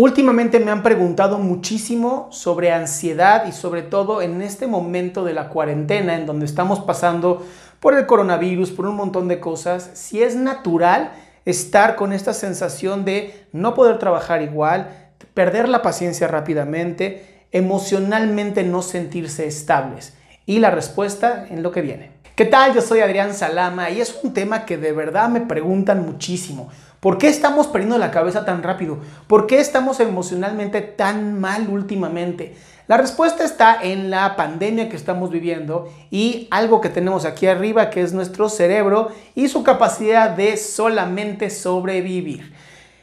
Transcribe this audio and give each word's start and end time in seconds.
Últimamente 0.00 0.60
me 0.60 0.70
han 0.70 0.84
preguntado 0.84 1.40
muchísimo 1.40 2.28
sobre 2.30 2.70
ansiedad 2.70 3.46
y 3.48 3.50
sobre 3.50 3.82
todo 3.82 4.22
en 4.22 4.42
este 4.42 4.68
momento 4.68 5.24
de 5.24 5.32
la 5.32 5.48
cuarentena 5.48 6.14
en 6.14 6.24
donde 6.24 6.46
estamos 6.46 6.78
pasando 6.78 7.44
por 7.80 7.94
el 7.94 8.06
coronavirus, 8.06 8.70
por 8.70 8.86
un 8.86 8.94
montón 8.94 9.26
de 9.26 9.40
cosas, 9.40 9.90
si 9.94 10.22
es 10.22 10.36
natural 10.36 11.10
estar 11.46 11.96
con 11.96 12.12
esta 12.12 12.32
sensación 12.32 13.04
de 13.04 13.48
no 13.50 13.74
poder 13.74 13.98
trabajar 13.98 14.40
igual, 14.40 15.10
perder 15.34 15.68
la 15.68 15.82
paciencia 15.82 16.28
rápidamente, 16.28 17.46
emocionalmente 17.50 18.62
no 18.62 18.82
sentirse 18.82 19.48
estables. 19.48 20.16
Y 20.46 20.60
la 20.60 20.70
respuesta 20.70 21.44
en 21.50 21.64
lo 21.64 21.72
que 21.72 21.82
viene. 21.82 22.17
¿Qué 22.38 22.44
tal? 22.44 22.72
Yo 22.72 22.82
soy 22.82 23.00
Adrián 23.00 23.34
Salama 23.34 23.90
y 23.90 24.00
es 24.00 24.16
un 24.22 24.32
tema 24.32 24.64
que 24.64 24.76
de 24.76 24.92
verdad 24.92 25.28
me 25.28 25.40
preguntan 25.40 26.06
muchísimo. 26.06 26.68
¿Por 27.00 27.18
qué 27.18 27.26
estamos 27.26 27.66
perdiendo 27.66 27.98
la 27.98 28.12
cabeza 28.12 28.44
tan 28.44 28.62
rápido? 28.62 28.98
¿Por 29.26 29.48
qué 29.48 29.58
estamos 29.58 29.98
emocionalmente 29.98 30.80
tan 30.80 31.40
mal 31.40 31.68
últimamente? 31.68 32.54
La 32.86 32.96
respuesta 32.96 33.42
está 33.42 33.82
en 33.82 34.10
la 34.10 34.36
pandemia 34.36 34.88
que 34.88 34.94
estamos 34.94 35.30
viviendo 35.32 35.92
y 36.12 36.46
algo 36.52 36.80
que 36.80 36.90
tenemos 36.90 37.24
aquí 37.24 37.48
arriba 37.48 37.90
que 37.90 38.02
es 38.02 38.12
nuestro 38.12 38.48
cerebro 38.48 39.08
y 39.34 39.48
su 39.48 39.64
capacidad 39.64 40.30
de 40.30 40.56
solamente 40.58 41.50
sobrevivir. 41.50 42.54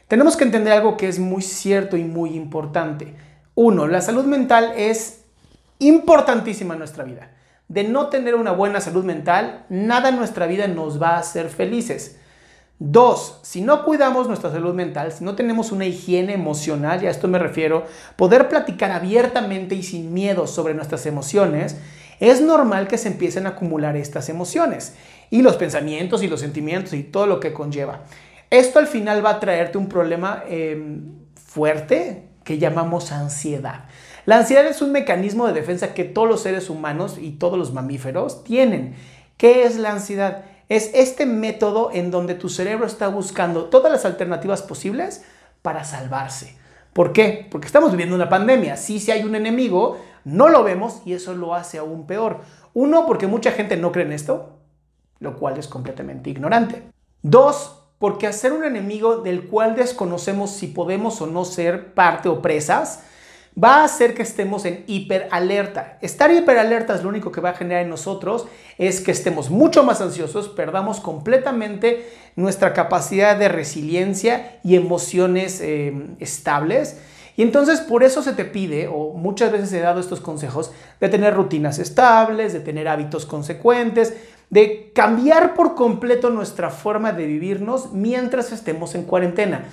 Tenemos 0.08 0.38
que 0.38 0.44
entender 0.44 0.72
algo 0.72 0.96
que 0.96 1.08
es 1.08 1.18
muy 1.18 1.42
cierto 1.42 1.98
y 1.98 2.04
muy 2.04 2.34
importante. 2.34 3.14
Uno, 3.54 3.86
la 3.86 4.00
salud 4.00 4.24
mental 4.24 4.72
es 4.78 5.24
importantísima 5.78 6.72
en 6.72 6.78
nuestra 6.78 7.04
vida. 7.04 7.32
De 7.68 7.84
no 7.84 8.08
tener 8.08 8.34
una 8.34 8.52
buena 8.52 8.80
salud 8.80 9.04
mental, 9.04 9.64
nada 9.68 10.10
en 10.10 10.16
nuestra 10.16 10.46
vida 10.46 10.68
nos 10.68 11.00
va 11.02 11.16
a 11.16 11.18
hacer 11.18 11.48
felices. 11.48 12.18
Dos, 12.78 13.40
si 13.42 13.62
no 13.62 13.84
cuidamos 13.84 14.28
nuestra 14.28 14.50
salud 14.50 14.74
mental, 14.74 15.10
si 15.10 15.24
no 15.24 15.34
tenemos 15.34 15.72
una 15.72 15.86
higiene 15.86 16.34
emocional, 16.34 17.02
y 17.02 17.06
a 17.06 17.10
esto 17.10 17.26
me 17.26 17.38
refiero, 17.38 17.86
poder 18.16 18.48
platicar 18.48 18.90
abiertamente 18.90 19.74
y 19.74 19.82
sin 19.82 20.12
miedo 20.12 20.46
sobre 20.46 20.74
nuestras 20.74 21.06
emociones, 21.06 21.76
es 22.20 22.42
normal 22.42 22.86
que 22.86 22.98
se 22.98 23.08
empiecen 23.08 23.46
a 23.46 23.50
acumular 23.50 23.96
estas 23.96 24.28
emociones 24.28 24.94
y 25.30 25.42
los 25.42 25.56
pensamientos 25.56 26.22
y 26.22 26.28
los 26.28 26.40
sentimientos 26.40 26.92
y 26.92 27.02
todo 27.02 27.26
lo 27.26 27.40
que 27.40 27.52
conlleva. 27.52 28.02
Esto 28.50 28.78
al 28.78 28.86
final 28.86 29.24
va 29.24 29.30
a 29.30 29.40
traerte 29.40 29.78
un 29.78 29.88
problema 29.88 30.44
em, 30.46 31.12
fuerte 31.34 32.28
que 32.44 32.58
llamamos 32.58 33.10
ansiedad. 33.10 33.86
La 34.26 34.38
ansiedad 34.38 34.66
es 34.66 34.82
un 34.82 34.90
mecanismo 34.90 35.46
de 35.46 35.52
defensa 35.52 35.94
que 35.94 36.02
todos 36.02 36.28
los 36.28 36.42
seres 36.42 36.68
humanos 36.68 37.16
y 37.16 37.30
todos 37.30 37.56
los 37.56 37.72
mamíferos 37.72 38.42
tienen. 38.42 38.96
¿Qué 39.36 39.62
es 39.62 39.76
la 39.76 39.92
ansiedad? 39.92 40.44
Es 40.68 40.90
este 40.94 41.26
método 41.26 41.90
en 41.92 42.10
donde 42.10 42.34
tu 42.34 42.48
cerebro 42.48 42.86
está 42.86 43.06
buscando 43.06 43.66
todas 43.66 43.92
las 43.92 44.04
alternativas 44.04 44.62
posibles 44.62 45.24
para 45.62 45.84
salvarse. 45.84 46.58
¿Por 46.92 47.12
qué? 47.12 47.46
Porque 47.52 47.68
estamos 47.68 47.92
viviendo 47.92 48.16
una 48.16 48.28
pandemia. 48.28 48.76
Sí, 48.76 48.98
si 48.98 49.12
hay 49.12 49.22
un 49.22 49.36
enemigo, 49.36 49.98
no 50.24 50.48
lo 50.48 50.64
vemos 50.64 51.02
y 51.04 51.12
eso 51.12 51.32
lo 51.34 51.54
hace 51.54 51.78
aún 51.78 52.08
peor. 52.08 52.40
Uno, 52.74 53.06
porque 53.06 53.28
mucha 53.28 53.52
gente 53.52 53.76
no 53.76 53.92
cree 53.92 54.06
en 54.06 54.12
esto, 54.12 54.58
lo 55.20 55.36
cual 55.36 55.56
es 55.56 55.68
completamente 55.68 56.30
ignorante. 56.30 56.82
Dos, 57.22 57.80
porque 58.00 58.26
hacer 58.26 58.52
un 58.52 58.64
enemigo 58.64 59.18
del 59.18 59.46
cual 59.46 59.76
desconocemos 59.76 60.50
si 60.50 60.66
podemos 60.66 61.20
o 61.20 61.28
no 61.28 61.44
ser 61.44 61.94
parte 61.94 62.28
o 62.28 62.42
presas, 62.42 63.04
va 63.62 63.76
a 63.76 63.84
hacer 63.84 64.14
que 64.14 64.22
estemos 64.22 64.64
en 64.66 64.84
hiperalerta. 64.86 65.98
Estar 66.02 66.30
hiperalerta 66.30 66.94
es 66.94 67.02
lo 67.02 67.08
único 67.08 67.32
que 67.32 67.40
va 67.40 67.50
a 67.50 67.54
generar 67.54 67.82
en 67.82 67.90
nosotros 67.90 68.46
es 68.76 69.00
que 69.00 69.10
estemos 69.10 69.50
mucho 69.50 69.82
más 69.82 70.00
ansiosos, 70.00 70.48
perdamos 70.48 71.00
completamente 71.00 72.06
nuestra 72.36 72.74
capacidad 72.74 73.36
de 73.38 73.48
resiliencia 73.48 74.58
y 74.62 74.76
emociones 74.76 75.60
eh, 75.62 75.94
estables. 76.20 76.98
Y 77.38 77.42
entonces 77.42 77.80
por 77.80 78.02
eso 78.02 78.22
se 78.22 78.32
te 78.32 78.44
pide, 78.44 78.88
o 78.88 79.12
muchas 79.14 79.52
veces 79.52 79.72
he 79.72 79.80
dado 79.80 80.00
estos 80.00 80.20
consejos, 80.20 80.72
de 81.00 81.08
tener 81.08 81.34
rutinas 81.34 81.78
estables, 81.78 82.52
de 82.52 82.60
tener 82.60 82.88
hábitos 82.88 83.24
consecuentes, 83.24 84.14
de 84.50 84.92
cambiar 84.94 85.54
por 85.54 85.74
completo 85.74 86.30
nuestra 86.30 86.70
forma 86.70 87.12
de 87.12 87.26
vivirnos 87.26 87.92
mientras 87.92 88.52
estemos 88.52 88.94
en 88.94 89.04
cuarentena. 89.04 89.66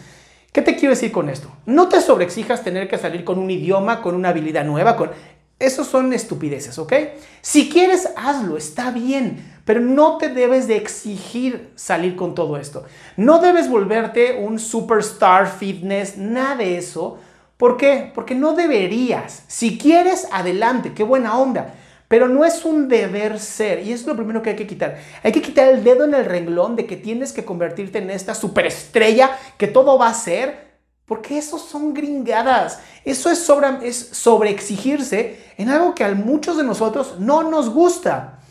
¿Qué 0.54 0.62
te 0.62 0.76
quiero 0.76 0.92
decir 0.94 1.12
con 1.12 1.30
esto? 1.30 1.50
No 1.66 1.90
te 1.90 2.00
sobreexijas 2.00 2.64
tener 2.64 2.88
que 2.88 3.00
salir 3.00 3.24
con 3.24 3.40
un 3.40 3.50
idioma, 3.50 4.04
con 4.04 4.14
una 4.14 4.30
habilidad 4.30 4.64
nueva, 4.64 4.96
con... 4.96 5.10
Esos 5.58 5.88
son 5.88 6.14
estupideces, 6.14 6.78
¿ok? 6.78 6.94
Si 7.42 7.70
quieres, 7.70 8.10
hazlo, 8.16 8.56
está 8.56 8.92
bien, 8.92 9.44
pero 9.66 9.80
no 9.80 10.18
te 10.18 10.30
debes 10.30 10.68
de 10.68 10.76
exigir 10.76 11.72
salir 11.76 12.16
con 12.16 12.36
todo 12.36 12.58
esto. 12.58 12.86
No 13.18 13.40
debes 13.40 13.68
volverte 13.68 14.38
un 14.38 14.60
superstar 14.60 15.48
fitness, 15.48 16.18
nada 16.18 16.58
de 16.58 16.78
eso. 16.78 17.18
¿Por 17.58 17.76
qué? 17.76 18.12
Porque 18.14 18.36
no 18.36 18.54
deberías. 18.54 19.46
Si 19.48 19.80
quieres, 19.80 20.28
adelante, 20.32 20.94
qué 20.94 21.04
buena 21.04 21.36
onda. 21.36 21.74
Pero 22.14 22.28
no 22.28 22.46
es 22.46 22.64
un 22.64 22.90
deber 22.90 23.40
ser, 23.40 23.80
y 23.80 23.92
eso 23.92 24.02
es 24.02 24.08
lo 24.08 24.16
primero 24.16 24.44
que 24.44 24.52
hay 24.52 24.56
que 24.56 24.68
quitar. 24.68 25.00
Hay 25.24 25.32
que 25.32 25.42
quitar 25.42 25.68
el 25.70 25.84
dedo 25.84 26.04
en 26.04 26.14
el 26.14 26.26
renglón 26.26 26.76
de 26.76 26.86
que 26.86 26.96
tienes 26.96 27.34
que 27.34 27.44
convertirte 27.44 27.98
en 27.98 28.12
esta 28.12 28.36
superestrella, 28.36 29.36
que 29.58 29.66
todo 29.66 29.98
va 29.98 30.10
a 30.10 30.14
ser, 30.14 30.76
porque 31.06 31.40
eso 31.40 31.58
son 31.58 31.92
gringadas. 31.92 32.82
Eso 33.04 33.32
es 33.32 33.40
sobre, 33.40 33.88
es 33.88 33.98
sobre 34.12 34.52
exigirse 34.52 35.44
en 35.58 35.70
algo 35.70 35.96
que 35.96 36.04
a 36.04 36.14
muchos 36.14 36.56
de 36.56 36.64
nosotros 36.64 37.16
no 37.18 37.50
nos 37.50 37.72
gusta. 37.72 38.42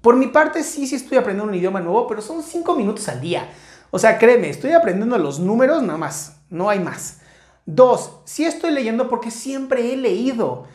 Por 0.00 0.14
mi 0.14 0.28
parte, 0.28 0.62
sí, 0.62 0.86
sí 0.86 0.94
estoy 0.94 1.18
aprendiendo 1.18 1.50
un 1.50 1.58
idioma 1.58 1.80
nuevo, 1.80 2.06
pero 2.06 2.22
son 2.22 2.40
cinco 2.40 2.76
minutos 2.76 3.08
al 3.08 3.20
día. 3.20 3.48
O 3.90 3.98
sea, 3.98 4.16
créeme, 4.16 4.48
estoy 4.48 4.74
aprendiendo 4.74 5.18
los 5.18 5.40
números 5.40 5.82
nada 5.82 5.98
más, 5.98 6.36
no 6.50 6.70
hay 6.70 6.78
más. 6.78 7.18
Dos, 7.64 8.20
sí 8.26 8.44
estoy 8.44 8.70
leyendo 8.70 9.08
porque 9.08 9.32
siempre 9.32 9.92
he 9.92 9.96
leído. 9.96 10.68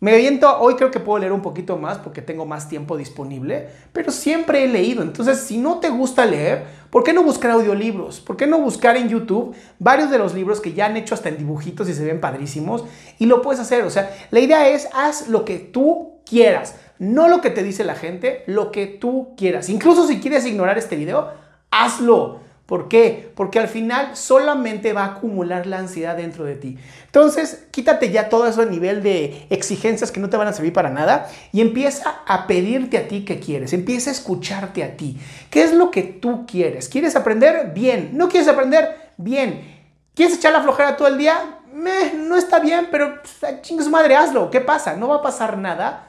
Me 0.00 0.12
aviento, 0.12 0.60
hoy 0.60 0.74
creo 0.76 0.92
que 0.92 1.00
puedo 1.00 1.18
leer 1.18 1.32
un 1.32 1.42
poquito 1.42 1.76
más 1.76 1.98
porque 1.98 2.22
tengo 2.22 2.46
más 2.46 2.68
tiempo 2.68 2.96
disponible, 2.96 3.68
pero 3.92 4.12
siempre 4.12 4.62
he 4.62 4.68
leído. 4.68 5.02
Entonces, 5.02 5.40
si 5.40 5.58
no 5.58 5.80
te 5.80 5.88
gusta 5.88 6.24
leer, 6.24 6.66
¿por 6.90 7.02
qué 7.02 7.12
no 7.12 7.24
buscar 7.24 7.50
audiolibros? 7.50 8.20
¿Por 8.20 8.36
qué 8.36 8.46
no 8.46 8.60
buscar 8.60 8.96
en 8.96 9.08
YouTube 9.08 9.56
varios 9.80 10.08
de 10.10 10.18
los 10.18 10.34
libros 10.34 10.60
que 10.60 10.72
ya 10.72 10.86
han 10.86 10.96
hecho 10.96 11.14
hasta 11.14 11.30
en 11.30 11.38
dibujitos 11.38 11.88
y 11.88 11.94
se 11.94 12.04
ven 12.04 12.20
padrísimos? 12.20 12.84
Y 13.18 13.26
lo 13.26 13.42
puedes 13.42 13.60
hacer. 13.60 13.82
O 13.82 13.90
sea, 13.90 14.16
la 14.30 14.38
idea 14.38 14.68
es, 14.68 14.88
haz 14.94 15.28
lo 15.28 15.44
que 15.44 15.58
tú 15.58 16.20
quieras, 16.24 16.76
no 17.00 17.28
lo 17.28 17.40
que 17.40 17.50
te 17.50 17.64
dice 17.64 17.82
la 17.82 17.96
gente, 17.96 18.44
lo 18.46 18.70
que 18.70 18.86
tú 18.86 19.34
quieras. 19.36 19.68
Incluso 19.68 20.06
si 20.06 20.20
quieres 20.20 20.46
ignorar 20.46 20.78
este 20.78 20.94
video, 20.94 21.32
hazlo. 21.72 22.46
¿Por 22.68 22.88
qué? 22.88 23.32
Porque 23.34 23.58
al 23.58 23.68
final 23.68 24.14
solamente 24.14 24.92
va 24.92 25.04
a 25.04 25.06
acumular 25.12 25.66
la 25.66 25.78
ansiedad 25.78 26.18
dentro 26.18 26.44
de 26.44 26.54
ti. 26.54 26.76
Entonces, 27.06 27.64
quítate 27.70 28.10
ya 28.10 28.28
todo 28.28 28.46
eso 28.46 28.60
a 28.60 28.66
nivel 28.66 29.02
de 29.02 29.46
exigencias 29.48 30.12
que 30.12 30.20
no 30.20 30.28
te 30.28 30.36
van 30.36 30.48
a 30.48 30.52
servir 30.52 30.74
para 30.74 30.90
nada 30.90 31.30
y 31.50 31.62
empieza 31.62 32.20
a 32.26 32.46
pedirte 32.46 32.98
a 32.98 33.08
ti 33.08 33.24
qué 33.24 33.40
quieres. 33.40 33.72
Empieza 33.72 34.10
a 34.10 34.12
escucharte 34.12 34.84
a 34.84 34.98
ti. 34.98 35.18
¿Qué 35.48 35.62
es 35.62 35.72
lo 35.72 35.90
que 35.90 36.02
tú 36.02 36.44
quieres? 36.46 36.90
¿Quieres 36.90 37.16
aprender? 37.16 37.72
Bien. 37.72 38.10
¿No 38.12 38.28
quieres 38.28 38.50
aprender? 38.50 39.12
Bien. 39.16 39.80
¿Quieres 40.14 40.36
echar 40.36 40.52
la 40.52 40.60
flojera 40.60 40.94
todo 40.98 41.08
el 41.08 41.16
día? 41.16 41.54
no 41.72 42.36
está 42.36 42.58
bien, 42.58 42.88
pero 42.90 43.22
pues, 43.22 43.62
chingue 43.62 43.88
madre, 43.88 44.14
hazlo. 44.14 44.50
¿Qué 44.50 44.60
pasa? 44.60 44.94
No 44.94 45.08
va 45.08 45.16
a 45.16 45.22
pasar 45.22 45.56
nada. 45.56 46.08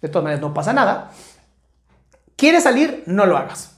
De 0.00 0.08
todas 0.08 0.24
maneras, 0.24 0.40
no 0.40 0.54
pasa 0.54 0.72
nada. 0.72 1.10
¿Quieres 2.34 2.62
salir? 2.62 3.02
No 3.04 3.26
lo 3.26 3.36
hagas. 3.36 3.76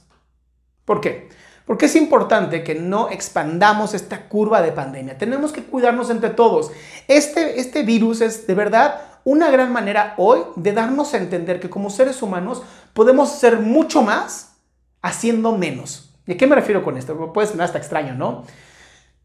¿Por 0.85 1.01
qué? 1.01 1.29
Porque 1.65 1.85
es 1.85 1.95
importante 1.95 2.63
que 2.63 2.75
no 2.75 3.09
expandamos 3.09 3.93
esta 3.93 4.27
curva 4.27 4.61
de 4.61 4.71
pandemia. 4.71 5.17
Tenemos 5.17 5.51
que 5.51 5.63
cuidarnos 5.63 6.09
entre 6.09 6.31
todos. 6.31 6.71
Este, 7.07 7.59
este 7.59 7.83
virus 7.83 8.21
es 8.21 8.47
de 8.47 8.55
verdad 8.55 9.01
una 9.23 9.51
gran 9.51 9.71
manera 9.71 10.15
hoy 10.17 10.41
de 10.55 10.73
darnos 10.73 11.13
a 11.13 11.17
entender 11.17 11.59
que 11.59 11.69
como 11.69 11.89
seres 11.89 12.21
humanos 12.21 12.63
podemos 12.93 13.29
ser 13.29 13.59
mucho 13.59 14.01
más 14.01 14.57
haciendo 15.01 15.57
menos. 15.57 16.15
¿Y 16.25 16.33
a 16.33 16.37
qué 16.37 16.47
me 16.47 16.55
refiero 16.55 16.83
con 16.83 16.97
esto? 16.97 17.33
Puede 17.33 17.47
sonar 17.47 17.65
hasta 17.65 17.77
extraño, 17.77 18.15
¿no? 18.15 18.43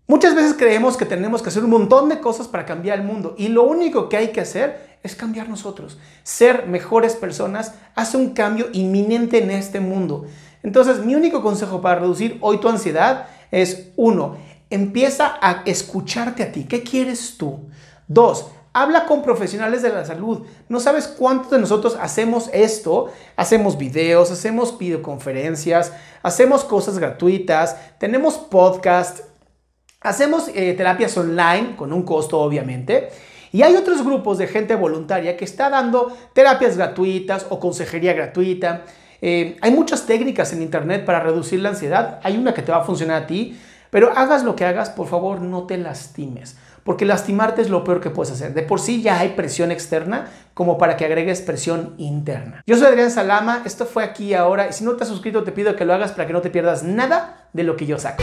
Muchas 0.08 0.36
veces 0.36 0.54
creemos 0.56 0.96
que 0.96 1.04
tenemos 1.04 1.42
que 1.42 1.48
hacer 1.48 1.64
un 1.64 1.70
montón 1.70 2.08
de 2.08 2.20
cosas 2.20 2.46
para 2.46 2.64
cambiar 2.64 3.00
el 3.00 3.04
mundo 3.04 3.34
y 3.36 3.48
lo 3.48 3.64
único 3.64 4.08
que 4.08 4.16
hay 4.16 4.28
que 4.28 4.40
hacer 4.40 4.98
es 5.02 5.16
cambiar 5.16 5.48
nosotros. 5.48 5.98
Ser 6.22 6.66
mejores 6.66 7.16
personas 7.16 7.74
hace 7.94 8.16
un 8.16 8.30
cambio 8.30 8.68
inminente 8.72 9.42
en 9.42 9.50
este 9.50 9.80
mundo. 9.80 10.26
Entonces, 10.66 10.98
mi 11.04 11.14
único 11.14 11.42
consejo 11.42 11.80
para 11.80 12.00
reducir 12.00 12.38
hoy 12.40 12.58
tu 12.58 12.68
ansiedad 12.68 13.28
es, 13.52 13.90
uno, 13.94 14.36
empieza 14.68 15.38
a 15.40 15.62
escucharte 15.64 16.42
a 16.42 16.50
ti. 16.50 16.64
¿Qué 16.64 16.82
quieres 16.82 17.38
tú? 17.38 17.68
Dos, 18.08 18.48
habla 18.72 19.06
con 19.06 19.22
profesionales 19.22 19.82
de 19.82 19.90
la 19.90 20.04
salud. 20.04 20.44
No 20.68 20.80
sabes 20.80 21.06
cuántos 21.06 21.52
de 21.52 21.60
nosotros 21.60 21.96
hacemos 22.00 22.50
esto. 22.52 23.12
Hacemos 23.36 23.78
videos, 23.78 24.32
hacemos 24.32 24.76
videoconferencias, 24.76 25.92
hacemos 26.24 26.64
cosas 26.64 26.98
gratuitas, 26.98 27.76
tenemos 28.00 28.34
podcast, 28.34 29.20
hacemos 30.00 30.48
eh, 30.52 30.74
terapias 30.76 31.16
online 31.16 31.76
con 31.76 31.92
un 31.92 32.02
costo 32.02 32.40
obviamente. 32.40 33.10
Y 33.52 33.62
hay 33.62 33.76
otros 33.76 34.04
grupos 34.04 34.36
de 34.38 34.48
gente 34.48 34.74
voluntaria 34.74 35.36
que 35.36 35.44
está 35.44 35.70
dando 35.70 36.12
terapias 36.32 36.76
gratuitas 36.76 37.46
o 37.50 37.60
consejería 37.60 38.14
gratuita. 38.14 38.82
Eh, 39.20 39.56
hay 39.60 39.70
muchas 39.70 40.06
técnicas 40.06 40.52
en 40.52 40.62
Internet 40.62 41.04
para 41.04 41.20
reducir 41.20 41.60
la 41.60 41.70
ansiedad. 41.70 42.20
Hay 42.22 42.36
una 42.36 42.54
que 42.54 42.62
te 42.62 42.72
va 42.72 42.78
a 42.78 42.84
funcionar 42.84 43.22
a 43.22 43.26
ti. 43.26 43.58
Pero 43.90 44.12
hagas 44.16 44.44
lo 44.44 44.56
que 44.56 44.64
hagas, 44.64 44.90
por 44.90 45.06
favor, 45.06 45.40
no 45.40 45.64
te 45.64 45.78
lastimes, 45.78 46.56
porque 46.84 47.04
lastimarte 47.04 47.62
es 47.62 47.70
lo 47.70 47.84
peor 47.84 48.00
que 48.00 48.10
puedes 48.10 48.32
hacer. 48.32 48.52
De 48.52 48.62
por 48.62 48.80
sí 48.80 49.00
ya 49.02 49.18
hay 49.18 49.30
presión 49.30 49.70
externa 49.70 50.26
como 50.54 50.76
para 50.76 50.96
que 50.96 51.04
agregues 51.04 51.40
presión 51.40 51.94
interna. 51.96 52.62
Yo 52.66 52.76
soy 52.76 52.88
Adrián 52.88 53.10
Salama, 53.10 53.62
esto 53.64 53.86
fue 53.86 54.04
aquí 54.04 54.34
ahora, 54.34 54.68
y 54.68 54.72
si 54.72 54.84
no 54.84 54.92
te 54.96 55.04
has 55.04 55.08
suscrito 55.08 55.44
te 55.44 55.52
pido 55.52 55.76
que 55.76 55.84
lo 55.84 55.94
hagas 55.94 56.12
para 56.12 56.26
que 56.26 56.32
no 56.32 56.40
te 56.40 56.50
pierdas 56.50 56.82
nada 56.82 57.48
de 57.52 57.62
lo 57.62 57.76
que 57.76 57.86
yo 57.86 57.98
saco. 57.98 58.22